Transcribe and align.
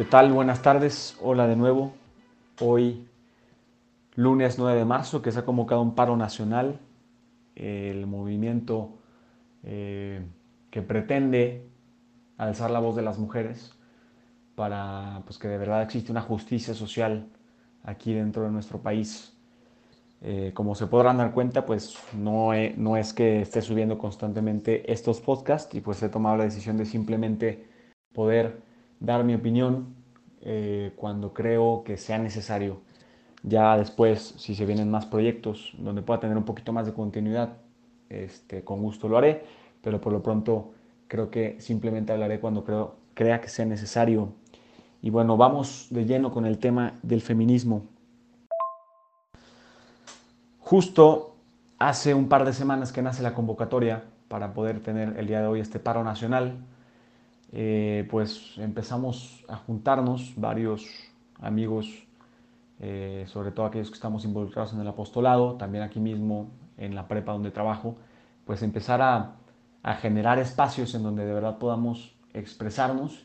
¿Qué 0.00 0.06
tal? 0.06 0.32
Buenas 0.32 0.62
tardes. 0.62 1.14
Hola 1.20 1.46
de 1.46 1.56
nuevo. 1.56 1.92
Hoy, 2.58 3.06
lunes 4.14 4.58
9 4.58 4.78
de 4.78 4.86
marzo, 4.86 5.20
que 5.20 5.30
se 5.30 5.40
ha 5.40 5.44
convocado 5.44 5.82
un 5.82 5.94
paro 5.94 6.16
nacional. 6.16 6.80
El 7.54 8.06
movimiento 8.06 8.94
eh, 9.62 10.24
que 10.70 10.80
pretende 10.80 11.68
alzar 12.38 12.70
la 12.70 12.78
voz 12.78 12.96
de 12.96 13.02
las 13.02 13.18
mujeres 13.18 13.74
para 14.54 15.20
pues, 15.26 15.38
que 15.38 15.48
de 15.48 15.58
verdad 15.58 15.82
existe 15.82 16.10
una 16.10 16.22
justicia 16.22 16.72
social 16.72 17.26
aquí 17.84 18.14
dentro 18.14 18.44
de 18.44 18.52
nuestro 18.52 18.78
país. 18.78 19.36
Eh, 20.22 20.52
como 20.54 20.74
se 20.74 20.86
podrán 20.86 21.18
dar 21.18 21.32
cuenta, 21.32 21.66
pues 21.66 21.98
no, 22.14 22.52
no 22.78 22.96
es 22.96 23.12
que 23.12 23.42
esté 23.42 23.60
subiendo 23.60 23.98
constantemente 23.98 24.90
estos 24.90 25.20
podcasts 25.20 25.74
y 25.74 25.82
pues 25.82 26.02
he 26.02 26.08
tomado 26.08 26.38
la 26.38 26.44
decisión 26.44 26.78
de 26.78 26.86
simplemente 26.86 27.68
poder 28.14 28.69
dar 29.00 29.24
mi 29.24 29.34
opinión 29.34 29.94
eh, 30.42 30.92
cuando 30.96 31.32
creo 31.32 31.82
que 31.84 31.96
sea 31.96 32.18
necesario. 32.18 32.80
Ya 33.42 33.76
después, 33.76 34.34
si 34.36 34.54
se 34.54 34.66
vienen 34.66 34.90
más 34.90 35.06
proyectos 35.06 35.72
donde 35.78 36.02
pueda 36.02 36.20
tener 36.20 36.36
un 36.36 36.44
poquito 36.44 36.72
más 36.72 36.86
de 36.86 36.92
continuidad, 36.92 37.54
este, 38.10 38.62
con 38.62 38.82
gusto 38.82 39.08
lo 39.08 39.18
haré, 39.18 39.44
pero 39.82 40.00
por 40.00 40.12
lo 40.12 40.22
pronto 40.22 40.72
creo 41.08 41.30
que 41.30 41.60
simplemente 41.60 42.12
hablaré 42.12 42.38
cuando 42.38 42.64
creo, 42.64 42.96
crea 43.14 43.40
que 43.40 43.48
sea 43.48 43.64
necesario. 43.64 44.32
Y 45.02 45.10
bueno, 45.10 45.36
vamos 45.36 45.86
de 45.90 46.04
lleno 46.04 46.30
con 46.30 46.44
el 46.44 46.58
tema 46.58 46.92
del 47.02 47.22
feminismo. 47.22 47.82
Justo 50.58 51.34
hace 51.78 52.14
un 52.14 52.28
par 52.28 52.44
de 52.44 52.52
semanas 52.52 52.92
que 52.92 53.02
nace 53.02 53.22
la 53.22 53.34
convocatoria 53.34 54.04
para 54.28 54.52
poder 54.52 54.80
tener 54.80 55.18
el 55.18 55.26
día 55.26 55.40
de 55.40 55.46
hoy 55.46 55.60
este 55.60 55.80
paro 55.80 56.04
nacional, 56.04 56.58
eh, 57.52 58.06
pues 58.10 58.56
empezamos 58.58 59.44
a 59.48 59.56
juntarnos 59.56 60.34
varios 60.36 60.86
amigos, 61.40 62.06
eh, 62.78 63.24
sobre 63.26 63.50
todo 63.50 63.66
aquellos 63.66 63.88
que 63.88 63.94
estamos 63.94 64.24
involucrados 64.24 64.72
en 64.72 64.80
el 64.80 64.88
apostolado, 64.88 65.54
también 65.54 65.82
aquí 65.82 65.98
mismo 65.98 66.50
en 66.76 66.94
la 66.94 67.08
prepa 67.08 67.32
donde 67.32 67.50
trabajo, 67.50 67.96
pues 68.44 68.62
empezar 68.62 69.02
a, 69.02 69.36
generar 70.00 70.38
espacios 70.38 70.94
en 70.94 71.02
donde 71.02 71.24
de 71.24 71.32
verdad 71.32 71.56
podamos 71.56 72.14
expresarnos 72.34 73.24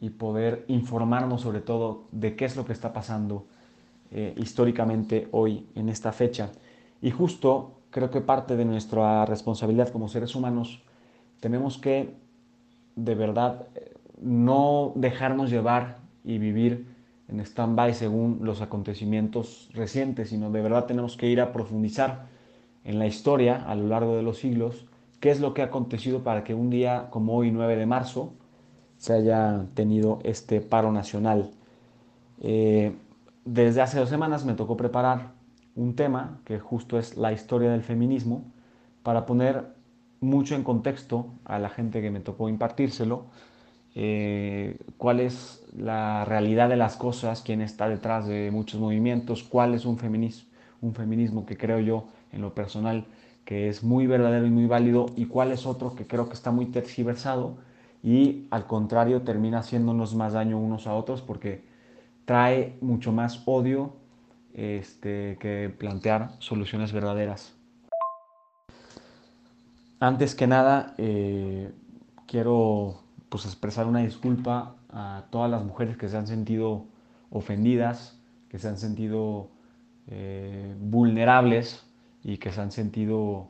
y 0.00 0.08
poder 0.08 0.64
informarnos 0.68 1.42
sobre 1.42 1.60
todo 1.60 2.04
de 2.12 2.34
qué 2.34 2.46
es 2.46 2.56
lo 2.56 2.64
que 2.64 2.72
está 2.72 2.94
pasando 2.94 3.46
eh, 4.10 4.32
históricamente 4.38 5.28
hoy 5.32 5.66
en 5.74 5.90
esta 5.90 6.10
fecha. 6.12 6.50
Y 7.02 7.10
justo 7.10 7.82
creo 7.90 8.10
que 8.10 8.22
parte 8.22 8.56
de 8.56 8.64
nuestra 8.64 9.26
responsabilidad 9.26 9.90
como 9.90 10.08
seres 10.08 10.34
humanos 10.34 10.82
tenemos 11.40 11.76
que 11.76 12.16
de 12.96 13.14
verdad 13.14 13.66
no 14.20 14.92
dejarnos 14.94 15.50
llevar 15.50 15.98
y 16.24 16.38
vivir 16.38 16.86
en 17.28 17.40
stand-by 17.40 17.94
según 17.94 18.40
los 18.42 18.60
acontecimientos 18.60 19.70
recientes, 19.72 20.30
sino 20.30 20.50
de 20.50 20.62
verdad 20.62 20.86
tenemos 20.86 21.16
que 21.16 21.28
ir 21.28 21.40
a 21.40 21.52
profundizar 21.52 22.26
en 22.84 22.98
la 22.98 23.06
historia 23.06 23.64
a 23.66 23.74
lo 23.74 23.88
largo 23.88 24.16
de 24.16 24.22
los 24.22 24.38
siglos, 24.38 24.86
qué 25.20 25.30
es 25.30 25.40
lo 25.40 25.54
que 25.54 25.62
ha 25.62 25.66
acontecido 25.66 26.22
para 26.22 26.44
que 26.44 26.54
un 26.54 26.70
día 26.70 27.08
como 27.10 27.36
hoy, 27.36 27.50
9 27.50 27.76
de 27.76 27.86
marzo, 27.86 28.32
se 28.98 29.14
haya 29.14 29.66
tenido 29.74 30.20
este 30.24 30.60
paro 30.60 30.92
nacional. 30.92 31.50
Eh, 32.40 32.94
desde 33.44 33.80
hace 33.80 33.98
dos 33.98 34.08
semanas 34.08 34.44
me 34.44 34.54
tocó 34.54 34.76
preparar 34.76 35.32
un 35.74 35.96
tema 35.96 36.40
que 36.44 36.58
justo 36.58 36.98
es 36.98 37.16
la 37.16 37.32
historia 37.32 37.70
del 37.70 37.82
feminismo 37.82 38.44
para 39.02 39.26
poner 39.26 39.64
mucho 40.22 40.54
en 40.54 40.62
contexto 40.62 41.26
a 41.44 41.58
la 41.58 41.68
gente 41.68 42.00
que 42.00 42.10
me 42.10 42.20
tocó 42.20 42.48
impartírselo, 42.48 43.26
eh, 43.94 44.78
cuál 44.96 45.20
es 45.20 45.62
la 45.76 46.24
realidad 46.24 46.68
de 46.68 46.76
las 46.76 46.96
cosas, 46.96 47.42
quién 47.42 47.60
está 47.60 47.88
detrás 47.88 48.26
de 48.26 48.50
muchos 48.50 48.80
movimientos, 48.80 49.42
cuál 49.42 49.74
es 49.74 49.84
un 49.84 49.98
feminismo, 49.98 50.48
un 50.80 50.94
feminismo 50.94 51.44
que 51.44 51.56
creo 51.56 51.80
yo 51.80 52.08
en 52.32 52.40
lo 52.40 52.54
personal 52.54 53.06
que 53.44 53.68
es 53.68 53.82
muy 53.82 54.06
verdadero 54.06 54.46
y 54.46 54.50
muy 54.50 54.66
válido 54.66 55.06
y 55.16 55.26
cuál 55.26 55.52
es 55.52 55.66
otro 55.66 55.94
que 55.94 56.06
creo 56.06 56.28
que 56.28 56.34
está 56.34 56.50
muy 56.50 56.66
tergiversado 56.66 57.58
y 58.02 58.46
al 58.50 58.66
contrario 58.66 59.22
termina 59.22 59.58
haciéndonos 59.58 60.14
más 60.14 60.32
daño 60.32 60.58
unos 60.58 60.86
a 60.86 60.94
otros 60.94 61.20
porque 61.22 61.64
trae 62.24 62.76
mucho 62.80 63.12
más 63.12 63.42
odio 63.46 63.94
este, 64.54 65.36
que 65.40 65.74
plantear 65.76 66.30
soluciones 66.38 66.92
verdaderas. 66.92 67.54
Antes 70.02 70.34
que 70.34 70.48
nada, 70.48 70.94
eh, 70.98 71.70
quiero 72.26 73.04
pues, 73.28 73.44
expresar 73.44 73.86
una 73.86 74.00
disculpa 74.00 74.74
a 74.92 75.26
todas 75.30 75.48
las 75.48 75.64
mujeres 75.64 75.96
que 75.96 76.08
se 76.08 76.16
han 76.16 76.26
sentido 76.26 76.86
ofendidas, 77.30 78.18
que 78.48 78.58
se 78.58 78.66
han 78.66 78.78
sentido 78.78 79.50
eh, 80.08 80.74
vulnerables 80.80 81.86
y 82.24 82.38
que 82.38 82.50
se 82.50 82.60
han 82.60 82.72
sentido 82.72 83.46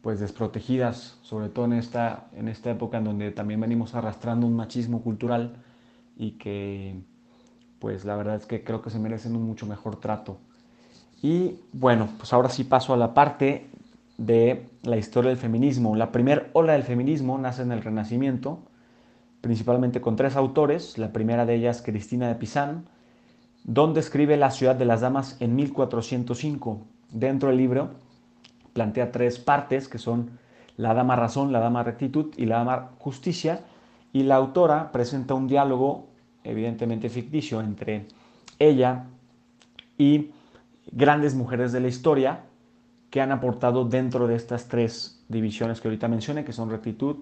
pues 0.00 0.18
desprotegidas, 0.18 1.18
sobre 1.20 1.50
todo 1.50 1.66
en 1.66 1.74
esta, 1.74 2.24
en 2.34 2.48
esta 2.48 2.70
época 2.70 2.96
en 2.96 3.04
donde 3.04 3.30
también 3.30 3.60
venimos 3.60 3.94
arrastrando 3.94 4.46
un 4.46 4.56
machismo 4.56 5.02
cultural 5.02 5.56
y 6.16 6.38
que 6.38 7.02
pues 7.80 8.06
la 8.06 8.16
verdad 8.16 8.36
es 8.36 8.46
que 8.46 8.64
creo 8.64 8.80
que 8.80 8.88
se 8.88 8.98
merecen 8.98 9.36
un 9.36 9.42
mucho 9.42 9.66
mejor 9.66 9.96
trato. 9.96 10.38
Y 11.20 11.60
bueno, 11.74 12.08
pues 12.16 12.32
ahora 12.32 12.48
sí 12.48 12.64
paso 12.64 12.94
a 12.94 12.96
la 12.96 13.12
parte 13.12 13.68
de 14.18 14.68
la 14.82 14.96
historia 14.96 15.30
del 15.30 15.38
feminismo. 15.38 15.96
La 15.96 16.12
primera 16.12 16.48
ola 16.52 16.74
del 16.74 16.82
feminismo 16.82 17.38
nace 17.38 17.62
en 17.62 17.72
el 17.72 17.82
Renacimiento, 17.82 18.60
principalmente 19.40 20.00
con 20.00 20.16
tres 20.16 20.36
autores. 20.36 20.98
La 20.98 21.12
primera 21.12 21.46
de 21.46 21.54
ellas, 21.54 21.82
Cristina 21.82 22.28
de 22.28 22.34
Pizán, 22.34 22.86
donde 23.64 24.00
escribe 24.00 24.36
La 24.36 24.50
ciudad 24.50 24.76
de 24.76 24.84
las 24.84 25.00
damas 25.00 25.36
en 25.40 25.56
1405. 25.56 26.80
Dentro 27.10 27.48
del 27.48 27.58
libro 27.58 27.90
plantea 28.72 29.12
tres 29.12 29.38
partes 29.38 29.88
que 29.88 29.98
son 29.98 30.38
la 30.76 30.94
dama 30.94 31.16
razón, 31.16 31.52
la 31.52 31.60
dama 31.60 31.82
rectitud 31.82 32.32
y 32.36 32.46
la 32.46 32.58
dama 32.58 32.90
justicia. 32.98 33.64
Y 34.12 34.24
la 34.24 34.36
autora 34.36 34.92
presenta 34.92 35.34
un 35.34 35.46
diálogo, 35.46 36.08
evidentemente 36.44 37.08
ficticio, 37.08 37.60
entre 37.60 38.06
ella 38.58 39.06
y 39.96 40.30
grandes 40.90 41.34
mujeres 41.34 41.72
de 41.72 41.80
la 41.80 41.88
historia, 41.88 42.44
que 43.12 43.20
han 43.20 43.30
aportado 43.30 43.84
dentro 43.84 44.26
de 44.26 44.36
estas 44.36 44.68
tres 44.68 45.22
divisiones 45.28 45.82
que 45.82 45.88
ahorita 45.88 46.08
mencioné, 46.08 46.46
que 46.46 46.54
son 46.54 46.70
rectitud, 46.70 47.16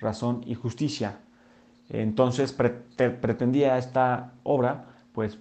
razón 0.00 0.40
y 0.46 0.54
justicia. 0.54 1.18
Entonces 1.90 2.54
pretendía 2.54 3.76
esta 3.76 4.32
obra 4.44 4.86
pues 5.12 5.38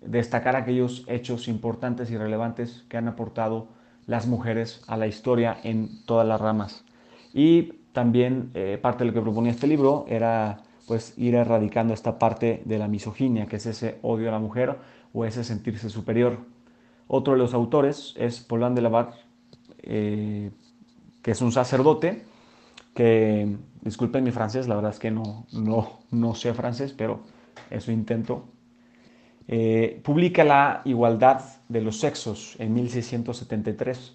destacar 0.00 0.56
aquellos 0.56 1.04
hechos 1.06 1.46
importantes 1.46 2.10
y 2.10 2.16
relevantes 2.16 2.84
que 2.88 2.96
han 2.96 3.06
aportado 3.06 3.68
las 4.06 4.26
mujeres 4.26 4.82
a 4.88 4.96
la 4.96 5.06
historia 5.06 5.56
en 5.62 6.04
todas 6.04 6.26
las 6.26 6.40
ramas. 6.40 6.84
Y 7.32 7.74
también 7.92 8.50
eh, 8.54 8.76
parte 8.82 9.04
de 9.04 9.10
lo 9.10 9.14
que 9.14 9.22
proponía 9.22 9.52
este 9.52 9.68
libro 9.68 10.04
era 10.08 10.62
pues 10.88 11.16
ir 11.16 11.36
erradicando 11.36 11.94
esta 11.94 12.18
parte 12.18 12.60
de 12.64 12.78
la 12.78 12.88
misoginia, 12.88 13.46
que 13.46 13.56
es 13.56 13.66
ese 13.66 14.00
odio 14.02 14.30
a 14.30 14.32
la 14.32 14.40
mujer 14.40 14.78
o 15.12 15.24
ese 15.24 15.44
sentirse 15.44 15.90
superior. 15.90 16.38
Otro 17.06 17.34
de 17.34 17.38
los 17.38 17.54
autores 17.54 18.14
es 18.18 18.40
Paulin 18.40 18.74
de 18.74 18.82
Lavar, 18.82 19.27
eh, 19.82 20.50
que 21.22 21.30
es 21.30 21.40
un 21.40 21.52
sacerdote, 21.52 22.24
que, 22.94 23.56
disculpen 23.82 24.24
mi 24.24 24.30
francés, 24.30 24.68
la 24.68 24.74
verdad 24.74 24.92
es 24.92 24.98
que 24.98 25.10
no, 25.10 25.46
no, 25.52 26.00
no 26.10 26.34
sé 26.34 26.52
francés, 26.54 26.94
pero 26.96 27.20
eso 27.70 27.92
intento, 27.92 28.44
eh, 29.46 30.00
publica 30.04 30.44
La 30.44 30.82
igualdad 30.84 31.42
de 31.68 31.80
los 31.80 31.98
sexos 31.98 32.56
en 32.58 32.74
1673. 32.74 34.14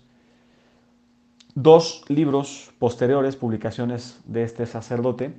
Dos 1.55 2.03
libros 2.07 2.71
posteriores, 2.79 3.35
publicaciones 3.35 4.19
de 4.25 4.43
este 4.43 4.65
sacerdote, 4.65 5.33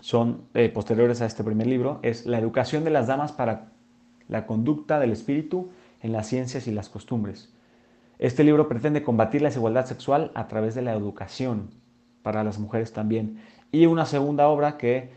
son 0.00 0.44
eh, 0.54 0.68
posteriores 0.68 1.20
a 1.20 1.26
este 1.26 1.44
primer 1.44 1.66
libro, 1.66 2.00
es 2.02 2.26
La 2.26 2.38
educación 2.38 2.84
de 2.84 2.90
las 2.90 3.06
damas 3.06 3.32
para 3.32 3.72
la 4.28 4.46
conducta 4.46 4.98
del 4.98 5.12
espíritu 5.12 5.70
en 6.00 6.12
las 6.12 6.26
ciencias 6.26 6.66
y 6.66 6.72
las 6.72 6.88
costumbres, 6.88 7.52
este 8.18 8.44
libro 8.44 8.68
pretende 8.68 9.02
combatir 9.02 9.42
la 9.42 9.48
desigualdad 9.48 9.86
sexual 9.86 10.30
a 10.34 10.48
través 10.48 10.74
de 10.74 10.82
la 10.82 10.92
educación 10.92 11.70
para 12.22 12.44
las 12.44 12.58
mujeres 12.58 12.92
también. 12.92 13.38
Y 13.70 13.86
una 13.86 14.06
segunda 14.06 14.48
obra 14.48 14.78
que 14.78 15.10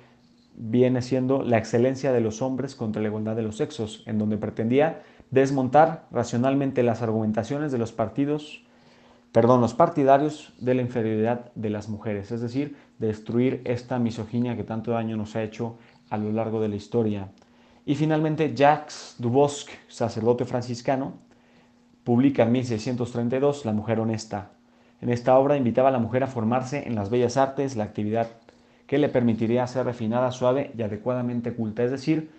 viene 0.57 1.01
siendo 1.01 1.43
La 1.43 1.57
excelencia 1.57 2.11
de 2.11 2.21
los 2.21 2.41
hombres 2.41 2.75
contra 2.75 3.01
la 3.01 3.09
igualdad 3.09 3.35
de 3.35 3.43
los 3.43 3.57
sexos, 3.57 4.03
en 4.05 4.17
donde 4.17 4.37
pretendía 4.37 5.03
desmontar 5.31 6.07
racionalmente 6.11 6.83
las 6.83 7.01
argumentaciones 7.01 7.71
de 7.71 7.77
los 7.77 7.91
partidos, 7.91 8.63
perdón, 9.31 9.59
los 9.59 9.73
partidarios 9.73 10.53
de 10.59 10.75
la 10.75 10.81
inferioridad 10.81 11.51
de 11.55 11.69
las 11.69 11.89
mujeres, 11.89 12.31
es 12.31 12.41
decir, 12.41 12.77
destruir 12.99 13.61
esta 13.65 13.99
misoginia 13.99 14.55
que 14.55 14.63
tanto 14.63 14.91
daño 14.91 15.17
nos 15.17 15.35
ha 15.35 15.43
hecho 15.43 15.77
a 16.09 16.17
lo 16.17 16.31
largo 16.31 16.61
de 16.61 16.69
la 16.69 16.75
historia. 16.75 17.31
Y 17.85 17.95
finalmente 17.95 18.55
Jacques 18.55 19.15
Dubosc, 19.19 19.69
sacerdote 19.87 20.45
franciscano, 20.45 21.24
publica 22.05 22.43
en 22.43 22.51
1632 22.53 23.65
La 23.65 23.73
mujer 23.73 23.99
honesta. 23.99 24.51
En 25.01 25.09
esta 25.09 25.37
obra 25.37 25.57
invitaba 25.57 25.89
a 25.89 25.91
la 25.91 25.99
mujer 25.99 26.23
a 26.23 26.27
formarse 26.27 26.87
en 26.87 26.95
las 26.95 27.09
bellas 27.09 27.35
artes, 27.35 27.75
la 27.75 27.83
actividad 27.83 28.27
que 28.87 28.99
le 28.99 29.09
permitiría 29.09 29.65
ser 29.65 29.87
refinada, 29.87 30.31
suave 30.31 30.71
y 30.77 30.83
adecuadamente 30.83 31.53
culta, 31.53 31.83
es 31.83 31.89
decir, 31.89 32.29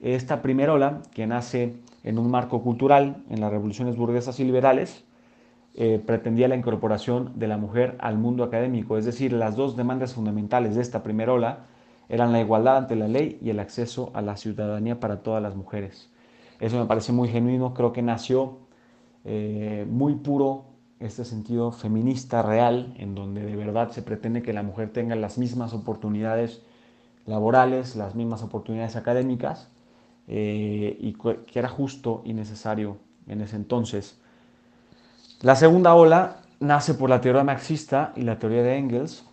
esta 0.00 0.40
primera 0.40 0.72
ola, 0.72 1.02
que 1.12 1.26
nace 1.26 1.74
en 2.04 2.18
un 2.20 2.30
marco 2.30 2.62
cultural 2.62 3.24
en 3.28 3.40
las 3.40 3.50
revoluciones 3.50 3.96
burguesas 3.96 4.38
y 4.38 4.44
liberales, 4.44 5.04
eh, 5.74 6.00
pretendía 6.04 6.46
la 6.46 6.54
incorporación 6.54 7.32
de 7.40 7.48
la 7.48 7.58
mujer 7.58 7.96
al 7.98 8.16
mundo 8.16 8.44
académico, 8.44 8.96
es 8.96 9.04
decir, 9.04 9.32
las 9.32 9.56
dos 9.56 9.76
demandas 9.76 10.14
fundamentales 10.14 10.76
de 10.76 10.82
esta 10.82 11.02
primera 11.02 11.32
ola 11.32 11.66
eran 12.08 12.32
la 12.32 12.40
igualdad 12.40 12.76
ante 12.76 12.94
la 12.94 13.08
ley 13.08 13.38
y 13.42 13.50
el 13.50 13.58
acceso 13.58 14.12
a 14.14 14.22
la 14.22 14.36
ciudadanía 14.36 15.00
para 15.00 15.22
todas 15.24 15.42
las 15.42 15.56
mujeres. 15.56 16.08
Eso 16.60 16.78
me 16.78 16.86
parece 16.86 17.12
muy 17.12 17.28
genuino, 17.28 17.74
creo 17.74 17.92
que 17.92 18.02
nació 18.02 18.67
eh, 19.24 19.86
muy 19.88 20.14
puro 20.14 20.64
este 21.00 21.24
sentido 21.24 21.70
feminista 21.70 22.42
real, 22.42 22.94
en 22.98 23.14
donde 23.14 23.44
de 23.44 23.56
verdad 23.56 23.90
se 23.90 24.02
pretende 24.02 24.42
que 24.42 24.52
la 24.52 24.62
mujer 24.62 24.92
tenga 24.92 25.14
las 25.14 25.38
mismas 25.38 25.72
oportunidades 25.72 26.62
laborales, 27.26 27.94
las 27.94 28.14
mismas 28.14 28.42
oportunidades 28.42 28.96
académicas, 28.96 29.70
eh, 30.26 30.96
y 31.00 31.14
que 31.14 31.58
era 31.58 31.68
justo 31.68 32.22
y 32.24 32.32
necesario 32.32 32.96
en 33.28 33.40
ese 33.40 33.56
entonces. 33.56 34.18
La 35.40 35.54
segunda 35.54 35.94
ola 35.94 36.42
nace 36.60 36.94
por 36.94 37.08
la 37.08 37.20
teoría 37.20 37.44
marxista 37.44 38.12
y 38.16 38.22
la 38.22 38.38
teoría 38.38 38.62
de 38.62 38.76
Engels. 38.76 39.24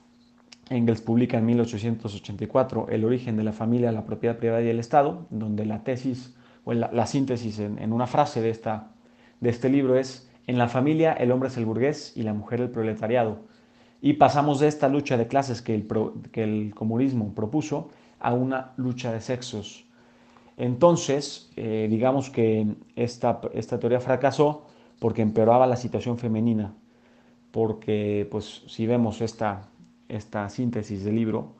Engels 0.69 1.01
publica 1.01 1.37
en 1.37 1.45
1884 1.45 2.87
El 2.89 3.05
origen 3.05 3.37
de 3.37 3.43
la 3.43 3.53
familia, 3.53 3.91
la 3.91 4.05
propiedad 4.05 4.37
privada 4.37 4.61
y 4.61 4.69
el 4.69 4.79
Estado, 4.79 5.25
donde 5.29 5.65
la 5.65 5.83
tesis 5.83 6.35
o 6.63 6.73
la, 6.73 7.07
síntesis 7.07 7.59
en, 7.59 7.93
una 7.93 8.07
frase 8.07 8.41
de, 8.41 8.49
esta, 8.49 8.91
de 9.45 9.51
este 9.51 9.69
libro 9.69 9.95
es, 9.95 10.27
en 10.47 10.57
la 10.57 10.67
familia 10.67 11.13
el 11.13 11.31
hombre 11.31 11.49
es 11.49 11.57
el 11.57 11.65
burgués 11.65 12.13
y 12.15 12.23
la 12.23 12.33
mujer 12.33 12.61
el 12.61 12.71
proletariado. 12.71 13.37
Y 14.01 14.13
pasamos 14.13 14.59
de 14.59 14.67
esta 14.67 14.89
lucha 14.89 15.17
de 15.17 15.27
clases 15.27 15.61
que 15.61 15.75
el, 15.75 15.87
que 16.31 16.43
el 16.43 16.73
comunismo 16.73 17.31
propuso 17.35 17.91
a 18.19 18.33
una 18.33 18.73
lucha 18.75 19.13
de 19.13 19.21
sexos. 19.21 19.85
Entonces, 20.57 21.51
eh, 21.57 21.85
digamos 21.91 22.31
que 22.31 22.75
esta, 22.95 23.39
esta 23.53 23.79
teoría 23.79 23.99
fracasó 23.99 24.65
porque 24.97 25.21
empeoraba 25.21 25.67
la 25.67 25.75
situación 25.75 26.17
femenina, 26.17 26.73
porque 27.51 28.27
pues 28.31 28.63
si 28.65 28.87
vemos 28.87 29.21
esta, 29.21 29.69
esta 30.09 30.49
síntesis 30.49 31.03
del 31.03 31.17
libro, 31.17 31.53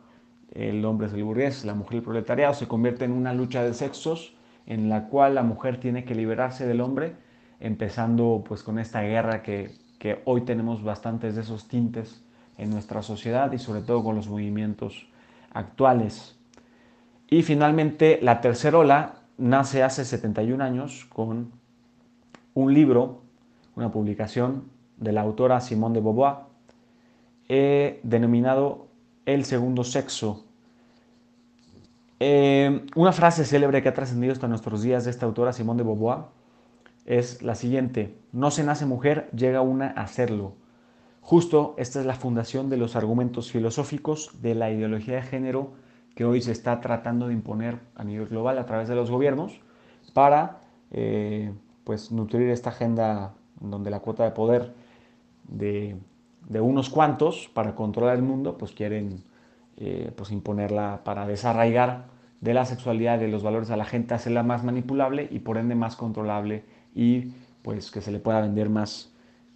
el 0.54 0.84
hombre 0.86 1.06
es 1.06 1.14
el 1.14 1.24
burgués, 1.24 1.66
la 1.66 1.76
mujer 1.76 1.98
el 1.98 2.04
proletariado, 2.04 2.56
se 2.56 2.68
convierte 2.68 3.06
en 3.06 3.12
una 3.12 3.34
lucha 3.34 3.64
de 3.64 3.76
sexos 3.76 4.34
en 4.66 4.90
la 4.90 5.08
cual 5.08 5.36
la 5.36 5.44
mujer 5.44 5.80
tiene 5.80 6.04
que 6.04 6.16
liberarse 6.16 6.66
del 6.66 6.82
hombre, 6.82 7.25
empezando 7.60 8.44
pues 8.48 8.63
con 8.63 8.80
esta 8.80 9.02
guerra 9.02 9.42
que, 9.44 9.72
que 10.00 10.22
hoy 10.25 10.42
tenemos 10.42 10.84
bastantes 10.84 11.36
de 11.36 11.42
esos 11.42 11.68
tintes 11.68 12.24
en 12.57 12.69
nuestra 12.69 13.02
sociedad 13.02 13.52
y 13.52 13.60
sobre 13.60 13.81
todo 13.81 14.04
con 14.04 14.16
los 14.16 14.28
movimientos 14.28 15.07
actuales. 15.54 16.38
Y 17.30 17.44
finalmente 17.44 18.19
la 18.22 18.42
tercera 18.42 18.78
ola 18.78 19.16
nace 19.38 19.84
hace 19.84 20.06
71 20.06 20.63
años 20.63 21.06
con 21.06 21.52
un 22.54 22.74
libro 22.74 23.25
una 23.75 23.92
publicación 23.92 24.63
de 24.98 25.12
la 25.12 25.22
autora 25.22 25.60
Simone 25.62 25.96
de 25.96 26.01
Beauvoir, 26.01 26.36
denominado 28.04 28.88
El 29.25 29.46
segundo 29.46 29.84
sexo. 29.84 30.46
Eh, 32.19 32.86
una 32.96 33.12
frase 33.12 33.44
célebre 33.44 33.84
que 33.84 33.90
ha 33.90 33.94
trascendido 33.94 34.31
hasta 34.31 34.48
nuestros 34.48 34.81
días 34.81 35.04
de 35.04 35.12
esta 35.12 35.25
autora 35.25 35.51
Simone 35.51 35.80
de 35.80 35.84
Beauvoir 35.84 36.19
es 37.06 37.42
la 37.42 37.56
siguiente, 37.56 38.18
no 38.31 38.52
se 38.52 38.63
nace 38.63 38.86
mujer, 38.86 39.30
llega 39.36 39.62
una 39.62 39.88
a 39.88 40.07
serlo. 40.07 40.54
Justo 41.22 41.75
esta 41.78 42.00
es 42.00 42.06
la 42.06 42.16
fundación 42.16 42.69
de 42.69 42.78
los 42.78 42.96
argumentos 42.96 43.52
filosóficos 43.52 44.42
de 44.42 44.56
la 44.56 44.72
ideología 44.72 45.16
de 45.16 45.22
género 45.22 45.74
que 46.16 46.25
hoy 46.25 46.42
se 46.42 46.52
está 46.52 46.81
tratando 46.81 47.28
de 47.28 47.34
imponer 47.34 47.80
a 47.96 48.04
nivel 48.04 48.28
global 48.28 48.57
a 48.57 48.66
través 48.66 48.88
de 48.88 48.96
los 48.96 49.12
gobiernos 49.12 49.60
para 50.13 50.62
eh, 50.92 51.52
pues, 51.84 52.12
nutrir 52.12 52.50
esta 52.50 52.69
agenda 52.69 53.34
donde 53.60 53.90
la 53.90 54.00
cuota 54.00 54.24
de 54.24 54.31
poder 54.31 54.74
de, 55.48 55.98
unos 56.60 56.90
cuantos 56.90 57.50
para 57.54 57.75
controlar 57.75 58.16
el 58.16 58.22
mundo, 58.22 58.58
pues 58.58 58.72
quieren 58.72 59.24
eh, 59.78 60.12
pues 60.16 60.31
imponerla 60.31 61.01
para 61.04 61.28
desarraigar 61.28 62.06
de 62.42 62.54
la 62.54 62.66
sexualidad, 62.66 63.19
de 63.19 63.28
los 63.28 63.44
valores 63.44 63.72
a 63.72 63.78
la 63.78 63.86
gente, 63.86 64.13
hacerla 64.13 64.44
más 64.44 64.63
manipulable 64.63 65.28
y 65.31 65.40
por 65.40 65.58
ende 65.58 65.75
más 65.75 65.96
controlable 65.96 66.63
y 66.96 67.34
pues 67.62 67.92
que 67.92 68.02
se 68.02 68.12
le 68.12 68.20
pueda 68.20 68.42
vender 68.42 68.70
más, 68.70 69.14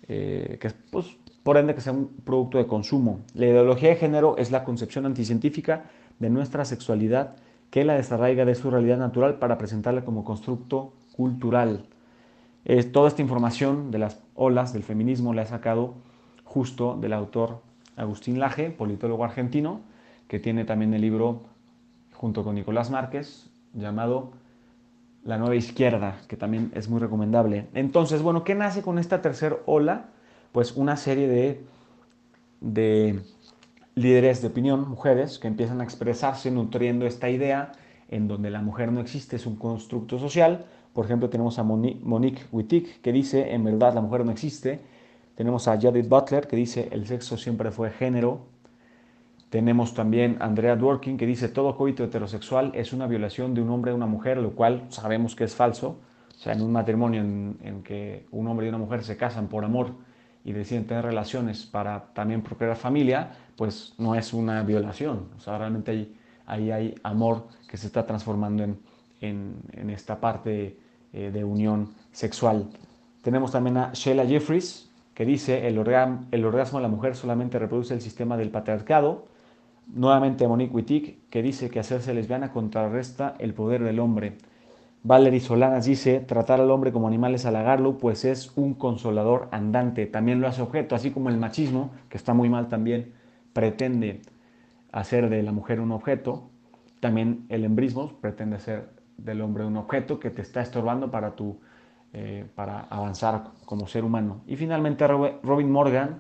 eh, 0.08 0.58
que 0.62 0.72
pues 0.92 1.08
por 1.42 1.58
ende 1.58 1.74
que 1.74 1.82
sea 1.82 1.94
un 1.94 2.10
producto 2.24 2.60
de 2.60 2.68
consumo. 2.68 3.22
La 3.34 3.48
ideología 3.48 3.90
de 3.90 3.96
género 3.96 4.38
es 4.38 4.52
la 4.52 4.64
concepción 4.64 5.06
anticientífica 5.08 5.86
de 6.20 6.30
nuestra 6.30 6.66
sexualidad 6.66 7.38
que 7.72 7.86
la 7.86 7.96
desarraiga 7.96 8.46
de 8.46 8.54
su 8.54 8.70
realidad 8.70 8.98
natural 8.98 9.40
para 9.40 9.58
presentarla 9.58 10.04
como 10.04 10.24
constructo 10.24 10.94
cultural 11.16 11.86
toda 12.92 13.08
esta 13.08 13.22
información 13.22 13.92
de 13.92 14.00
las 14.00 14.20
olas 14.36 14.74
del 14.74 14.84
feminismo 14.84 15.34
la 15.34 15.44
he 15.44 15.46
sacado 15.46 15.96
justo 16.44 16.98
del 17.00 17.14
autor 17.14 17.62
Agustín 17.96 18.40
Laje, 18.40 18.70
politólogo 18.70 19.24
argentino, 19.24 19.82
que 20.28 20.40
tiene 20.40 20.66
también 20.66 20.94
el 20.94 21.02
libro 21.02 21.42
junto 22.14 22.44
con 22.44 22.56
Nicolás 22.56 22.92
Márquez 22.92 23.50
llamado 23.74 24.32
La 25.24 25.38
nueva 25.38 25.56
izquierda, 25.56 26.21
que 26.27 26.38
también 26.38 26.71
es 26.74 26.89
muy 26.89 27.00
recomendable. 27.00 27.68
Entonces, 27.74 28.21
bueno, 28.21 28.44
¿qué 28.44 28.56
nace 28.56 28.81
con 28.81 29.00
esta 29.00 29.21
tercera 29.21 29.57
ola? 29.66 30.07
Pues 30.51 30.75
una 30.75 30.98
serie 30.98 31.27
de, 31.27 31.63
de 32.62 33.19
líderes 33.95 34.42
de 34.42 34.48
opinión, 34.48 34.89
mujeres, 34.89 35.39
que 35.39 35.48
empiezan 35.48 35.81
a 35.81 35.83
expresarse 35.83 36.51
nutriendo 36.51 37.06
esta 37.06 37.30
idea 37.30 37.74
en 38.07 38.27
donde 38.27 38.50
la 38.50 38.62
mujer 38.62 38.92
no 38.92 39.01
existe, 39.01 39.36
es 39.36 39.45
un 39.45 39.56
constructo 39.56 40.18
social, 40.18 40.66
por 40.94 41.06
ejemplo, 41.06 41.30
tenemos 41.30 41.60
a 41.60 41.63
Monique 41.63 42.44
Wittig 42.51 43.01
que 43.01 43.12
dice, 43.12 43.54
en 43.54 43.63
verdad 43.63 43.94
la 43.94 44.01
mujer 44.01 44.25
no 44.25 44.31
existe. 44.31 44.80
Tenemos 45.36 45.68
a 45.68 45.80
Judith 45.80 46.10
Butler 46.10 46.48
que 46.48 46.56
dice, 46.56 46.89
el 46.92 47.07
sexo 47.07 47.38
siempre 47.38 47.71
fue 47.71 47.92
género. 47.92 48.42
Tenemos 49.50 49.96
también 49.96 50.38
Andrea 50.40 50.75
Dworkin 50.75 51.18
que 51.18 51.25
dice, 51.25 51.50
todo 51.50 51.75
coito 51.75 52.04
heterosexual 52.04 52.72
es 52.75 52.94
una 52.94 53.07
violación 53.07 53.56
de 53.56 53.62
un 53.62 53.69
hombre 53.72 53.92
a 53.92 53.96
una 53.96 54.06
mujer, 54.06 54.38
lo 54.38 54.51
cual 54.51 54.86
sabemos 54.90 55.36
que 55.36 55.44
es 55.44 55.56
falso. 55.56 56.00
O 56.36 56.42
sea, 56.42 56.54
en 56.54 56.62
un 56.62 56.72
matrimonio 56.72 57.22
en, 57.22 57.81
que 57.84 58.28
un 58.31 58.48
hombre 58.48 58.68
y 58.68 58.69
una 58.69 58.78
mujer 58.78 59.04
se 59.04 59.18
casan 59.18 59.48
por 59.48 59.66
amor 59.66 59.92
y 60.46 60.54
deciden 60.54 60.86
tener 60.86 61.04
relaciones 61.04 61.66
para 61.66 62.13
también 62.13 62.42
procrear 62.44 62.75
familia, 62.75 63.31
pues 63.57 63.94
no 63.98 64.16
es 64.16 64.34
una 64.34 64.63
violación. 64.63 65.28
O 65.36 65.40
sea, 65.40 65.57
realmente 65.57 65.92
ahí, 65.92 66.16
ahí 66.45 66.71
hay 66.71 66.95
amor 67.04 67.47
que 67.68 67.76
se 67.76 67.88
está 67.88 68.06
transformando 68.06 68.64
en, 68.64 68.78
en, 69.21 69.90
esta 69.90 70.19
parte 70.19 70.78
eh, 71.12 71.31
de 71.31 71.44
unión 71.44 71.90
sexual. 72.12 72.69
Tenemos 73.21 73.52
también 73.52 73.78
a 73.78 73.92
Sheila 73.94 74.26
Jeffries, 74.26 74.90
que 75.14 75.26
dice, 75.26 75.68
el, 75.68 75.78
el 76.31 76.45
orgasmo 76.45 76.80
de 76.80 76.83
la 76.83 76.88
mujer 76.88 77.16
solamente 77.16 77.59
reproduce 77.59 77.94
el 77.94 78.02
sistema 78.02 78.38
del 78.38 78.50
patriarcado. 78.50 79.26
Nuevamente 79.94 80.48
Monique 80.48 80.76
Wittig, 80.76 81.19
que 81.30 81.42
dice 81.42 81.69
que 81.69 81.80
hacerse 81.80 82.14
lesbiana 82.14 82.52
contrarresta 82.52 83.36
el 83.40 83.54
poder 83.56 83.84
del 83.84 84.00
hombre. 84.00 84.38
Valerie 85.02 85.40
Solanas 85.40 85.86
dice, 85.86 86.19
tratar 86.19 86.60
al 86.60 86.69
hombre 86.69 86.92
como 86.92 87.08
animal 87.08 87.34
es 87.34 87.46
halagarlo, 87.46 87.98
pues 87.98 88.24
es 88.26 88.52
un 88.56 88.76
consolador 88.76 89.48
andante. 89.52 90.06
También 90.06 90.42
lo 90.42 90.48
hace 90.48 90.62
objeto, 90.62 90.94
así 90.94 91.10
como 91.10 91.30
el 91.30 91.38
machismo, 91.38 91.92
que 92.10 92.18
está 92.18 92.34
muy 92.34 92.50
mal 92.50 92.68
también, 92.68 93.14
pretende 93.54 94.22
hacer 94.92 95.30
de 95.30 95.42
la 95.42 95.52
mujer 95.52 95.80
un 95.80 95.92
objeto. 95.92 96.50
También 97.00 97.46
el 97.50 97.64
embrismo 97.64 98.12
pretende 98.22 98.58
hacer 98.58 98.90
del 99.18 99.42
hombre 99.42 99.66
un 99.66 99.78
objeto 99.78 100.19
que 100.19 100.30
te 100.30 100.42
está 100.42 100.62
estorbando 100.62 101.10
para, 101.10 101.36
tu, 101.36 101.60
eh, 102.14 102.46
para 102.56 102.81
avanzar 102.81 103.52
como 103.66 103.88
ser 103.88 104.04
humano. 104.04 104.42
Y 104.48 104.56
finalmente 104.56 105.08
Robin 105.08 105.72
Morgan 105.72 106.19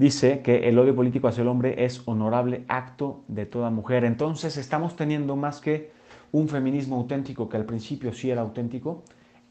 dice 0.00 0.40
que 0.40 0.66
el 0.66 0.78
odio 0.78 0.96
político 0.96 1.28
hacia 1.28 1.42
el 1.42 1.48
hombre 1.48 1.84
es 1.84 2.08
honorable 2.08 2.64
acto 2.68 3.22
de 3.28 3.44
toda 3.44 3.68
mujer. 3.68 4.04
Entonces 4.04 4.56
estamos 4.56 4.96
teniendo 4.96 5.36
más 5.36 5.60
que 5.60 5.92
un 6.32 6.48
feminismo 6.48 6.96
auténtico 6.96 7.50
que 7.50 7.58
al 7.58 7.66
principio 7.66 8.10
sí 8.14 8.30
era 8.30 8.40
auténtico, 8.40 9.02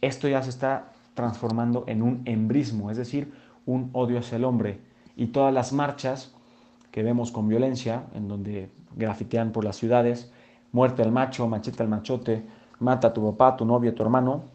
esto 0.01 0.27
ya 0.27 0.41
se 0.41 0.49
está 0.49 0.93
transformando 1.13 1.83
en 1.85 2.01
un 2.01 2.23
embrismo, 2.25 2.89
es 2.89 2.97
decir, 2.97 3.31
un 3.67 3.91
odio 3.93 4.17
hacia 4.17 4.37
el 4.37 4.43
hombre. 4.43 4.79
Y 5.15 5.27
todas 5.27 5.53
las 5.53 5.71
marchas 5.71 6.33
que 6.89 7.03
vemos 7.03 7.31
con 7.31 7.47
violencia, 7.47 8.05
en 8.15 8.27
donde 8.27 8.71
grafitean 8.95 9.51
por 9.51 9.63
las 9.63 9.75
ciudades, 9.75 10.33
muerte 10.71 11.03
al 11.03 11.11
macho, 11.11 11.47
machete 11.47 11.83
al 11.83 11.89
machote, 11.89 12.43
mata 12.79 13.09
a 13.09 13.13
tu 13.13 13.23
papá, 13.23 13.55
tu 13.55 13.65
novio, 13.65 13.91
a 13.91 13.93
tu 13.93 14.01
hermano, 14.01 14.45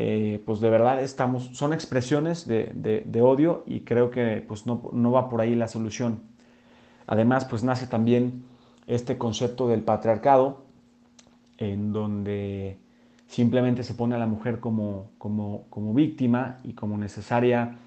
eh, 0.00 0.40
pues 0.46 0.60
de 0.60 0.70
verdad 0.70 1.02
estamos, 1.02 1.46
son 1.54 1.72
expresiones 1.72 2.46
de, 2.46 3.20
odio 3.20 3.64
y 3.66 3.80
creo 3.80 4.12
que 4.12 4.44
pues 4.46 4.64
no, 4.64 5.10
va 5.10 5.28
por 5.28 5.40
ahí 5.40 5.56
la 5.56 5.66
solución. 5.66 6.20
Además, 7.08 7.44
pues 7.46 7.64
nace 7.64 7.88
también 7.88 8.44
este 8.86 9.18
concepto 9.18 9.66
del 9.66 9.82
patriarcado, 9.82 10.62
en 11.56 11.92
donde 11.92 12.78
simplemente 13.26 13.82
se 13.82 13.94
pone 13.94 14.14
a 14.14 14.18
la 14.18 14.28
mujer 14.28 14.60
como, 14.60 15.10
como, 15.18 15.94
víctima 15.94 16.60
y 16.62 16.74
como 16.74 16.96
necesaria 16.96 17.78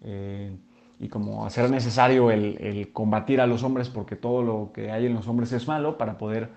eh, 0.00 0.56
y 0.98 1.08
como 1.08 1.44
hacer 1.44 1.68
necesario 1.68 2.30
el, 2.30 2.56
el, 2.62 2.92
combatir 2.92 3.42
a 3.42 3.46
los 3.46 3.62
hombres 3.62 3.90
porque 3.90 4.16
todo 4.16 4.42
lo 4.42 4.70
que 4.72 4.90
hay 4.90 5.04
en 5.04 5.12
los 5.12 5.28
hombres 5.28 5.52
es 5.52 5.68
malo 5.68 5.98
para 5.98 6.16
poder 6.16 6.48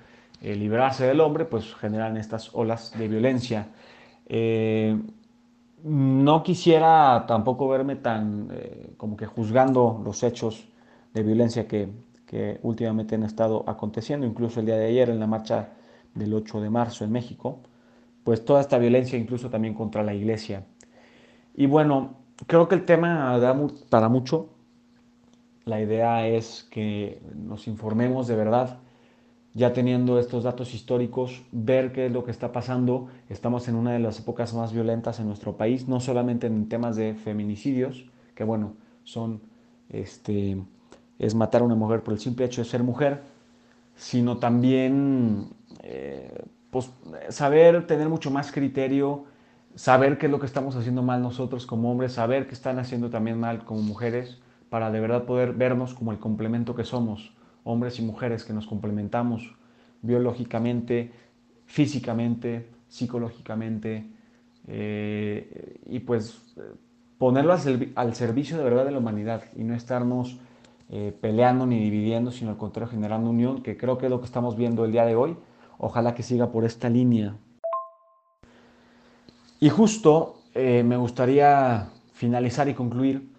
eh, 0.41 0.55
liberarse 0.55 1.05
del 1.05 1.19
hombre, 1.19 1.43
pues 1.43 1.75
generan 1.75 2.15
estas 2.15 2.51
olas 2.53 2.97
de 2.97 3.09
violencia. 3.09 3.67
Eh, 4.27 4.99
no 5.83 6.43
quisiera 6.43 7.25
tampoco 7.27 7.67
verme 7.67 7.95
tan 7.95 8.49
eh, 8.51 8.93
como 8.97 9.15
que 9.15 9.25
juzgando 9.27 10.01
los 10.03 10.23
hechos 10.23 10.67
de 11.13 11.23
violencia 11.23 11.67
que, 11.67 11.89
que, 12.25 12.59
últimamente 12.63 13.15
han 13.15 13.23
estado 13.23 13.63
aconteciendo, 13.67 14.25
incluso 14.25 14.59
el 14.59 14.65
día 14.65 14.77
de 14.77 14.87
ayer 14.87 15.09
en 15.09 15.19
la 15.19 15.27
marcha 15.27 15.69
del 16.15 16.33
8 16.33 16.59
de 16.61 16.69
marzo 16.69 17.03
en 17.05 17.11
México, 17.11 17.59
pues 18.23 18.43
toda 18.43 18.61
esta 18.61 18.79
violencia 18.79 19.19
incluso 19.19 19.49
también 19.49 19.75
contra 19.75 20.03
la 20.03 20.13
iglesia. 20.13 20.65
Y 21.53 21.67
bueno, 21.67 22.15
creo 22.47 22.67
que 22.67 22.75
el 22.75 22.85
tema 22.85 23.37
da 23.39 23.55
para 23.89 24.09
mucho. 24.09 24.49
La 25.65 25.81
idea 25.81 26.27
es 26.27 26.67
que 26.69 27.21
nos 27.35 27.67
informemos 27.67 28.27
de 28.27 28.35
verdad 28.35 28.79
ya 29.55 29.71
teniendo 29.71 30.19
estos 30.19 30.43
datos 30.43 30.73
históricos, 30.73 31.41
ver 31.53 31.93
qué 31.93 32.07
es 32.07 32.11
lo 32.11 32.25
que 32.25 32.31
está 32.31 32.51
pasando. 32.51 33.07
Estamos 33.29 33.69
en 33.69 33.75
una 33.75 33.93
de 33.93 33.99
las 33.99 34.19
épocas 34.19 34.53
más 34.53 34.73
violentas 34.73 35.21
en 35.21 35.27
nuestro 35.27 35.55
país, 35.55 35.87
no 35.87 36.01
solamente 36.01 36.45
en 36.45 36.67
temas 36.67 36.97
de 36.97 37.15
feminicidios, 37.15 38.05
que 38.35 38.43
bueno, 38.43 38.73
son, 39.05 39.41
este, 39.89 40.61
es 41.19 41.35
matar 41.35 41.61
a 41.61 41.63
una 41.63 41.75
mujer 41.75 42.03
por 42.03 42.13
el 42.13 42.19
simple 42.19 42.45
hecho 42.45 42.61
de 42.61 42.67
ser 42.67 42.83
mujer, 42.83 43.21
sino 43.95 44.39
también 44.39 45.47
eh, 45.83 46.43
pues, 46.69 46.91
saber 47.29 47.87
tener 47.87 48.09
mucho 48.09 48.31
más 48.31 48.51
criterio, 48.51 49.23
saber 49.73 50.17
qué 50.17 50.25
es 50.25 50.31
lo 50.33 50.39
que 50.41 50.47
estamos 50.47 50.75
haciendo 50.75 51.01
mal 51.01 51.21
nosotros 51.21 51.65
como 51.65 51.89
hombres, 51.89 52.11
saber 52.11 52.47
qué 52.47 52.53
están 52.53 52.77
haciendo 52.77 53.09
también 53.09 53.39
mal 53.39 53.63
como 53.63 53.81
mujeres, 53.81 54.37
para 54.69 54.91
de 54.91 54.99
verdad 54.99 55.23
poder 55.23 55.53
vernos 55.53 55.93
como 55.93 56.11
el 56.11 56.19
complemento 56.19 56.75
que 56.75 56.83
somos 56.83 57.34
hombres 57.65 57.99
y 57.99 58.03
mujeres 58.03 58.45
que 58.45 58.53
nos 58.53 58.65
complementamos 58.65 59.53
biológicamente, 60.01 61.11
físicamente, 61.65 62.69
psicológicamente, 62.87 64.05
eh, 64.67 65.79
y 65.87 65.99
pues 65.99 66.41
ponerlo 67.17 67.53
al, 67.95 68.15
servicio 68.15 68.57
de 68.57 68.63
verdad 68.63 68.85
de 68.85 68.91
la 68.91 68.99
humanidad 68.99 69.43
y 69.55 69.63
no 69.63 69.75
estarnos 69.75 70.37
eh, 70.89 71.13
peleando 71.19 71.65
ni 71.65 71.79
dividiendo, 71.79 72.31
sino 72.31 72.51
al 72.51 72.57
contrario 72.57 72.89
generando 72.89 73.29
unión, 73.29 73.61
que 73.61 73.77
creo 73.77 73.97
que 73.97 74.05
es 74.05 74.09
lo 74.09 74.19
que 74.19 74.25
estamos 74.25 74.55
viendo 74.55 74.85
el 74.85 74.91
día 74.91 75.05
de 75.05 75.15
hoy. 75.15 75.35
Ojalá 75.77 76.15
que 76.15 76.23
siga 76.23 76.51
por 76.51 76.63
esta 76.63 76.89
línea. 76.89 77.35
Y 79.59 79.69
justo 79.69 80.41
eh, 80.53 80.83
me 80.83 80.97
gustaría 80.97 81.89
finalizar 82.13 82.69
y 82.69 82.73
concluir. 82.73 83.34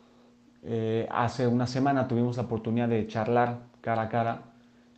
Hace 1.11 1.47
una 1.47 1.67
semana 1.67 2.09
tuvimos 2.09 2.37
la 2.37 2.45
oportunidad 2.45 2.89
de 2.89 3.07
charlar 3.07 3.59
cara 3.81 4.03
a 4.03 4.09
cara, 4.09 4.43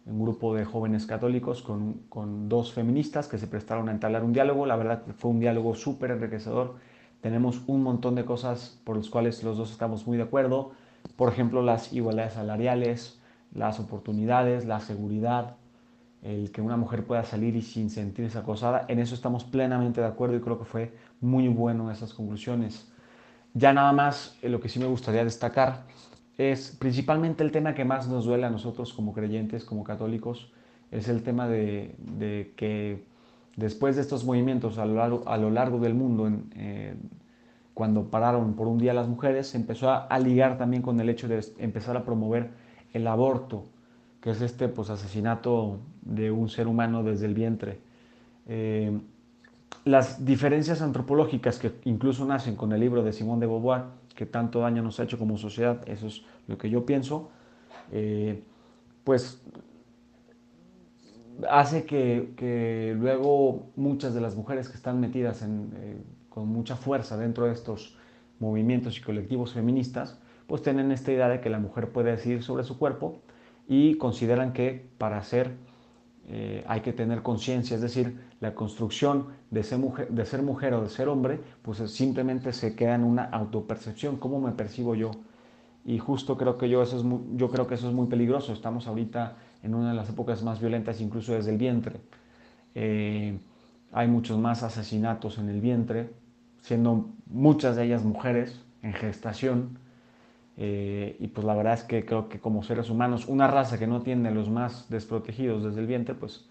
un 0.06 0.22
grupo 0.22 0.54
de 0.54 0.64
jóvenes 0.64 1.04
católicos 1.04 1.62
con, 1.62 2.00
con, 2.08 2.48
dos 2.48 2.72
feministas 2.72 3.28
que 3.28 3.36
se 3.36 3.46
prestaron 3.46 3.88
a 3.88 3.92
entablar 3.92 4.24
un 4.24 4.32
diálogo. 4.32 4.64
La 4.64 4.76
verdad 4.76 5.02
fue 5.18 5.30
un 5.30 5.40
diálogo 5.40 5.74
súper 5.74 6.10
enriquecedor. 6.12 6.76
Tenemos 7.20 7.60
un 7.66 7.82
montón 7.82 8.14
de 8.14 8.24
cosas 8.24 8.80
por 8.84 8.96
las 8.96 9.10
cuales 9.10 9.42
los 9.42 9.58
dos 9.58 9.70
estamos 9.70 10.06
muy 10.06 10.16
de 10.16 10.22
acuerdo. 10.22 10.72
Por 11.16 11.30
ejemplo, 11.30 11.62
las 11.62 11.92
igualdades 11.92 12.34
salariales, 12.34 13.20
las 13.52 13.80
oportunidades, 13.80 14.64
la 14.64 14.80
seguridad, 14.80 15.56
el 16.22 16.50
que 16.50 16.62
una 16.62 16.76
mujer 16.76 17.04
pueda 17.04 17.24
salir 17.24 17.56
y 17.56 17.62
sin 17.62 17.90
sentirse 17.90 18.38
acosada. 18.38 18.84
En 18.88 18.98
eso 18.98 19.14
estamos 19.14 19.44
plenamente 19.44 20.00
de 20.00 20.06
acuerdo 20.06 20.36
y 20.36 20.40
creo 20.40 20.58
que 20.58 20.64
fue 20.64 20.94
muy 21.20 21.48
bueno 21.48 21.90
esas 21.90 22.14
conclusiones. 22.14 22.90
Ya 23.54 23.72
nada 23.72 23.92
más 23.92 24.38
eh, 24.42 24.48
lo 24.48 24.60
que 24.60 24.68
sí 24.68 24.78
me 24.78 24.86
gustaría 24.86 25.24
destacar 25.24 25.84
es 26.36 26.76
principalmente 26.78 27.42
el 27.42 27.50
tema 27.50 27.74
que 27.74 27.84
más 27.84 28.08
nos 28.08 28.24
duele 28.24 28.46
a 28.46 28.50
nosotros 28.50 28.92
como 28.92 29.12
creyentes, 29.12 29.64
como 29.64 29.82
católicos, 29.82 30.52
es 30.90 31.08
el 31.08 31.22
tema 31.22 31.48
de, 31.48 31.94
que 32.56 33.02
después 33.56 33.96
de 33.96 34.02
estos 34.02 34.24
movimientos 34.24 34.78
a 34.78 34.86
lo 34.86 35.50
largo, 35.50 35.78
del 35.80 35.94
mundo, 35.94 36.30
eh, 36.54 36.94
cuando 37.74 38.04
pararon 38.04 38.54
por 38.54 38.68
un 38.68 38.78
día 38.78 38.94
las 38.94 39.08
mujeres, 39.08 39.48
se 39.48 39.56
empezó 39.56 39.90
a, 39.90 40.18
ligar 40.20 40.56
también 40.58 40.82
con 40.82 41.00
el 41.00 41.08
hecho 41.08 41.28
de 41.28 41.44
empezar 41.58 41.96
a 41.96 42.04
promover 42.04 42.50
el 42.92 43.06
aborto, 43.06 43.64
que 44.20 44.30
es 44.30 44.40
este 44.40 44.68
pues, 44.68 44.90
asesinato 44.90 45.80
de 46.02 46.30
un 46.30 46.48
ser 46.48 46.68
humano 46.68 47.02
desde 47.02 47.26
el 47.26 47.34
vientre. 47.34 47.80
Eh, 48.46 48.98
las 49.84 50.24
diferencias 50.24 50.82
antropológicas 50.82 51.58
que 51.58 51.72
incluso 51.84 52.24
nacen 52.24 52.56
con 52.56 52.72
el 52.72 52.80
libro 52.80 53.02
de 53.02 53.12
Simón 53.12 53.40
de 53.40 53.46
Beauvoir 53.46 53.84
que 54.14 54.26
tanto 54.26 54.60
daño 54.60 54.82
nos 54.82 54.98
ha 54.98 55.04
hecho 55.04 55.16
como 55.16 55.38
sociedad, 55.38 55.80
eso 55.88 56.08
es 56.08 56.24
lo 56.48 56.58
que 56.58 56.68
yo 56.68 56.84
pienso, 56.84 57.30
eh, 57.92 58.42
pues 59.04 59.40
hace 61.48 61.84
que, 61.84 62.96
luego 62.98 63.70
muchas 63.76 64.14
de 64.14 64.20
las 64.20 64.34
mujeres 64.34 64.68
que 64.68 64.76
están 64.76 64.98
metidas 64.98 65.42
eh, 65.42 65.96
con 66.30 66.48
mucha 66.48 66.74
fuerza 66.74 67.16
dentro 67.16 67.46
de 67.46 67.52
estos 67.52 67.96
movimientos 68.40 68.98
y 68.98 69.02
colectivos 69.02 69.52
feministas, 69.52 70.18
pues 70.48 70.62
tienen 70.62 70.90
esta 70.90 71.12
idea 71.12 71.28
de 71.28 71.40
que 71.40 71.48
la 71.48 71.60
mujer 71.60 71.92
puede 71.92 72.10
decidir 72.10 72.42
sobre 72.42 72.64
su 72.64 72.76
cuerpo 72.76 73.20
y 73.68 73.96
consideran 73.98 74.52
que 74.52 74.88
para 74.98 75.22
ser 75.22 75.52
eh, 76.30 76.62
hay 76.66 76.82
que 76.82 76.92
tener 76.92 77.22
conciencia, 77.22 77.74
es 77.74 77.80
decir, 77.80 78.20
la 78.40 78.54
construcción 78.54 79.28
de 79.50 79.62
ser, 79.62 79.78
mujer, 79.78 80.08
de 80.10 80.26
ser 80.26 80.42
mujer 80.42 80.74
o 80.74 80.82
de 80.82 80.90
ser 80.90 81.08
hombre, 81.08 81.40
pues 81.62 81.78
simplemente 81.90 82.52
se 82.52 82.76
queda 82.76 82.94
en 82.94 83.04
una 83.04 83.24
autopercepción, 83.24 84.18
cómo 84.18 84.38
me 84.38 84.52
percibo 84.52 84.94
yo. 84.94 85.10
Y 85.86 85.98
justo 85.98 86.36
creo 86.36 86.58
que 86.58 86.68
yo, 86.68 86.82
eso 86.82 86.98
es 86.98 87.04
yo 87.36 87.48
creo 87.48 87.66
que 87.66 87.76
eso 87.76 87.88
es 87.88 87.94
muy 87.94 88.08
peligroso. 88.08 88.52
Estamos 88.52 88.86
ahorita 88.86 89.36
en 89.62 89.74
una 89.74 89.90
de 89.90 89.96
las 89.96 90.10
épocas 90.10 90.42
más 90.42 90.60
violentas, 90.60 91.00
incluso 91.00 91.32
desde 91.32 91.50
el 91.50 91.56
vientre. 91.56 91.98
Eh, 92.74 93.38
hay 93.92 94.08
muchos 94.08 94.38
más 94.38 94.62
asesinatos 94.62 95.38
en 95.38 95.48
el 95.48 95.62
vientre, 95.62 96.10
siendo 96.60 97.08
muchas 97.26 97.76
de 97.76 97.84
ellas 97.84 98.04
mujeres 98.04 98.60
en 98.82 98.92
gestación. 98.92 99.78
Eh, 100.60 101.16
y 101.20 101.28
pues 101.28 101.46
la 101.46 101.54
verdad 101.54 101.74
es 101.74 101.84
que 101.84 102.04
creo 102.04 102.28
que 102.28 102.40
como 102.40 102.64
seres 102.64 102.90
humanos, 102.90 103.26
una 103.28 103.46
raza 103.46 103.78
que 103.78 103.86
no 103.86 104.02
tiene 104.02 104.32
los 104.32 104.50
más 104.50 104.90
desprotegidos 104.90 105.62
desde 105.62 105.80
el 105.80 105.86
vientre, 105.86 106.16
pues 106.16 106.46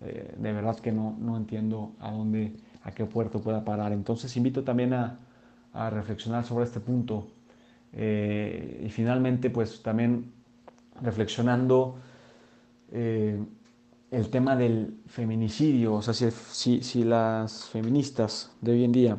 eh, 0.00 0.34
de 0.36 0.52
verdad 0.52 0.76
que 0.80 0.90
no, 0.90 1.16
no, 1.20 1.36
entiendo 1.36 1.92
a 2.00 2.10
dónde, 2.10 2.56
a 2.82 2.90
qué 2.90 3.04
puerto 3.04 3.40
pueda 3.40 3.64
parar. 3.64 3.92
Entonces 3.92 4.36
invito 4.36 4.64
también 4.64 4.94
a, 4.94 5.20
a 5.72 5.90
reflexionar 5.90 6.44
sobre 6.44 6.64
este 6.64 6.80
punto. 6.80 7.28
Eh, 7.92 8.82
y 8.84 8.90
finalmente, 8.90 9.48
pues 9.48 9.80
también 9.80 10.32
reflexionando 11.00 11.98
el 12.90 14.30
tema 14.30 14.56
del 14.56 14.98
feminicidio, 15.06 15.94
o 15.94 16.02
sea, 16.02 16.14
si, 16.14 16.30
si, 16.30 16.82
si 16.82 17.04
las 17.04 17.68
feministas 17.68 18.52
de 18.60 18.72
hoy 18.72 18.84
en 18.84 18.92
día 18.92 19.18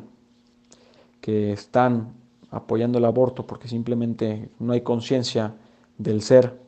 que 1.20 1.52
están 1.52 2.14
apoyando 2.50 2.98
el 2.98 3.04
aborto 3.04 3.46
porque 3.46 3.68
simplemente 3.68 4.48
no 4.58 4.72
hay 4.72 4.80
conciencia 4.80 5.54
del 5.98 6.22
ser 6.22 6.58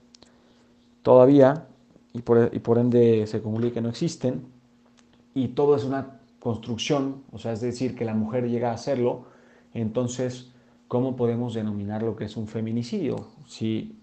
todavía 1.02 1.66
y 2.12 2.22
por, 2.22 2.50
y 2.52 2.58
por, 2.58 2.78
ende 2.78 3.26
se 3.26 3.40
concluye 3.40 3.72
que 3.72 3.80
no 3.80 3.88
existen 3.88 4.44
y 5.34 5.48
todo 5.48 5.76
es 5.76 5.84
una 5.84 6.20
construcción, 6.40 7.22
o 7.32 7.38
sea, 7.38 7.52
es 7.52 7.60
decir, 7.60 7.94
que 7.94 8.04
la 8.04 8.14
mujer 8.14 8.48
llega 8.48 8.70
a 8.70 8.74
hacerlo, 8.74 9.26
entonces, 9.74 10.50
¿cómo 10.88 11.14
podemos 11.14 11.54
denominar 11.54 12.02
lo 12.02 12.16
que 12.16 12.24
es 12.24 12.36
un 12.36 12.48
feminicidio? 12.48 13.28
Si, 13.46 13.96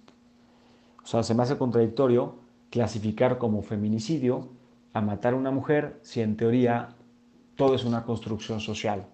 o 1.04 1.08
sea, 1.08 1.24
se 1.24 1.34
me 1.34 1.44
hace 1.44 1.58
contradictorio 1.58 2.36
clasificar 2.70 3.38
como 3.38 3.62
feminicidio 3.62 4.48
a 4.94 5.02
matar 5.02 5.34
a 5.34 5.38
una 5.38 5.52
mujer 5.52 6.00
si 6.04 6.22
en 6.22 6.38
teoría 6.38 6.90
todo 7.56 7.76
es 7.76 7.84
una 7.84 8.04
construcción 8.04 8.60
social. 8.60 9.06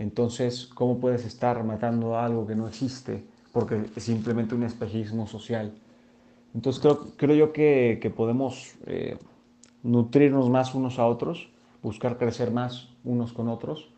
Entonces, 0.00 0.66
¿cómo 0.66 0.98
puedes 0.98 1.26
estar 1.26 1.62
matando 1.62 2.18
algo 2.18 2.46
que 2.46 2.54
no 2.54 2.66
existe? 2.66 3.22
Porque 3.52 3.84
es 3.94 4.02
simplemente 4.02 4.54
un 4.54 4.62
espejismo 4.62 5.26
social. 5.26 5.74
Entonces, 6.54 6.82
creo, 7.18 7.34
yo 7.34 7.52
que, 7.52 8.10
podemos 8.16 8.76
eh, 8.86 9.18
nutrirnos 9.82 10.48
más 10.48 10.74
unos 10.74 10.98
a 10.98 11.04
otros, 11.04 11.50
buscar 11.82 12.16
crecer 12.16 12.50
más 12.50 12.88
unos 13.04 13.34
con 13.34 13.48
otros, 13.48 13.90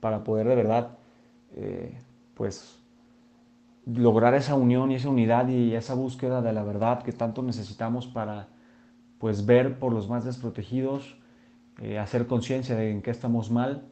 para 0.00 0.24
poder 0.24 0.48
de 0.48 0.54
verdad, 0.54 0.96
eh, 1.54 1.92
pues, 2.32 2.78
lograr 3.84 4.32
esa 4.32 4.54
unión 4.54 4.92
y 4.92 4.94
esa 4.94 5.10
unidad 5.10 5.46
y 5.48 5.74
esa 5.74 5.92
búsqueda 5.92 6.40
de 6.40 6.54
la 6.54 6.64
verdad 6.64 7.02
que 7.02 7.12
tanto 7.12 7.42
necesitamos 7.42 8.06
para, 8.06 8.48
pues, 9.18 9.44
ver 9.44 9.78
por 9.78 9.92
los 9.92 10.08
más 10.08 10.24
desprotegidos, 10.24 11.18
eh, 11.82 11.98
hacer 11.98 12.26
conciencia 12.26 12.76
de 12.76 12.90
en 12.92 13.02
qué 13.02 13.10
estamos 13.10 13.50
mal 13.50 13.84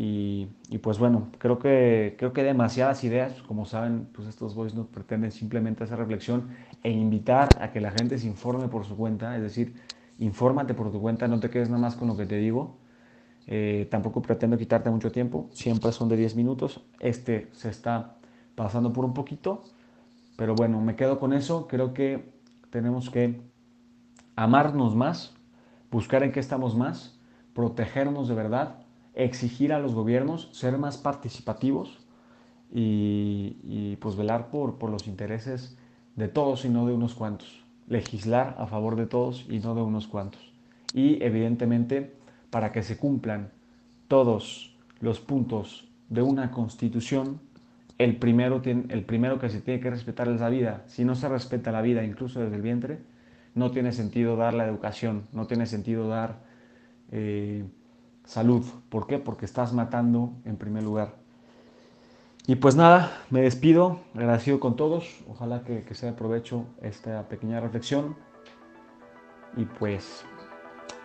y, 0.00 0.78
pues 0.78 1.00
bueno, 1.00 1.26
creo 1.38 1.58
que, 1.58 2.14
creo 2.16 2.32
que 2.32 2.44
demasiadas 2.44 3.02
ideas, 3.02 3.42
como 3.42 3.66
saben, 3.66 4.06
pues 4.12 4.28
estos 4.28 4.54
voice 4.54 4.76
notes 4.76 4.94
pretenden 4.94 5.32
simplemente 5.32 5.82
hacer 5.82 5.98
reflexión 5.98 6.50
e 6.84 6.92
invitar 6.92 7.48
a 7.60 7.72
que 7.72 7.80
la 7.80 7.90
gente 7.90 8.16
se 8.16 8.28
informe 8.28 8.68
por 8.68 8.84
su 8.84 8.96
cuenta, 8.96 9.34
es 9.34 9.42
decir, 9.42 9.74
infórmate 10.20 10.72
por 10.72 10.92
tu 10.92 11.00
cuenta, 11.00 11.26
no 11.26 11.40
te 11.40 11.50
quedes 11.50 11.68
nada 11.68 11.80
más 11.80 11.96
con 11.96 12.06
lo 12.06 12.16
que 12.16 12.26
te 12.26 12.36
digo. 12.36 12.76
Eh, 13.48 13.88
tampoco 13.90 14.22
pretendo 14.22 14.56
quitarte 14.56 14.88
mucho 14.88 15.10
tiempo, 15.10 15.48
siempre 15.52 15.90
son 15.90 16.08
de 16.08 16.16
10 16.16 16.36
minutos, 16.36 16.84
este 17.00 17.48
se 17.50 17.68
está 17.68 18.18
pasando 18.54 18.92
por 18.92 19.04
un 19.04 19.14
poquito, 19.14 19.64
pero 20.36 20.54
bueno, 20.54 20.80
me 20.80 20.94
quedo 20.94 21.18
con 21.18 21.32
eso, 21.32 21.66
creo 21.66 21.92
que 21.92 22.34
tenemos 22.70 23.10
que 23.10 23.40
amarnos 24.36 24.94
más, 24.94 25.34
buscar 25.90 26.22
en 26.22 26.30
qué 26.30 26.38
estamos 26.38 26.76
más, 26.76 27.18
protegernos 27.52 28.28
de 28.28 28.34
verdad, 28.36 28.76
exigir 29.18 29.72
a 29.72 29.80
los 29.80 29.94
gobiernos, 29.94 30.48
ser 30.52 30.78
más 30.78 30.96
participativos 30.96 31.98
y, 32.72 33.96
pues 34.00 34.16
velar 34.16 34.48
por, 34.48 34.78
por 34.78 34.90
los 34.90 35.06
intereses 35.06 35.76
de 36.16 36.28
todos 36.28 36.64
y 36.64 36.68
no 36.68 36.86
de 36.86 36.94
unos 36.94 37.14
cuantos. 37.14 37.64
Legislar 37.88 38.56
a 38.58 38.66
favor 38.66 38.96
de 38.96 39.06
todos 39.06 39.44
y 39.50 39.58
no 39.58 39.74
de 39.74 39.82
unos 39.82 40.06
cuantos. 40.06 40.52
Y 40.94 41.22
evidentemente 41.22 42.14
para 42.50 42.72
que 42.72 42.82
se 42.82 42.96
cumplan 42.96 43.50
todos 44.06 44.76
los 45.00 45.20
puntos 45.20 45.88
de 46.08 46.22
una 46.22 46.50
constitución, 46.52 47.40
el 47.98 48.16
primero, 48.16 48.62
el 48.64 49.04
primero 49.04 49.40
que 49.40 49.50
se 49.50 49.60
tiene 49.60 49.80
que 49.80 49.90
respetar 49.90 50.28
es 50.28 50.40
la 50.40 50.48
vida. 50.48 50.84
Si 50.86 51.04
no 51.04 51.16
se 51.16 51.28
respeta 51.28 51.72
la 51.72 51.82
vida, 51.82 52.04
incluso 52.04 52.40
desde 52.40 52.56
el 52.56 52.62
vientre, 52.62 53.00
no 53.56 53.72
tiene 53.72 53.90
sentido 53.92 54.36
dar 54.36 54.54
la 54.54 54.66
educación, 54.66 55.24
no 55.32 55.48
tiene 55.48 55.66
sentido 55.66 56.08
dar 56.08 56.38
eh, 57.10 57.64
salud. 58.28 58.62
¿Por 58.90 59.06
qué? 59.06 59.18
Porque 59.18 59.46
estás 59.46 59.72
matando 59.72 60.34
en 60.44 60.56
primer 60.56 60.84
lugar. 60.84 61.16
Y 62.46 62.56
pues 62.56 62.76
nada, 62.76 63.24
me 63.30 63.40
despido, 63.40 64.00
agradecido 64.14 64.60
con 64.60 64.76
todos, 64.76 65.22
ojalá 65.28 65.64
que, 65.64 65.82
que 65.82 65.94
sea 65.94 66.12
de 66.12 66.16
provecho 66.16 66.64
esta 66.80 67.28
pequeña 67.28 67.60
reflexión. 67.60 68.16
Y 69.56 69.64
pues 69.64 70.24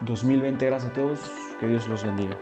2020, 0.01 0.65
gracias 0.65 0.91
a 0.91 0.93
todos, 0.93 1.19
que 1.59 1.67
Dios 1.67 1.87
los 1.87 2.03
bendiga. 2.03 2.37